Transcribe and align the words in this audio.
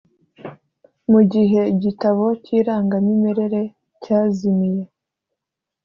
Mu 1.11 1.21
gihe 1.33 1.61
igitabo 1.73 2.25
cy 2.43 2.51
irangamimerere 2.59 3.61
cyazimiye 4.03 4.83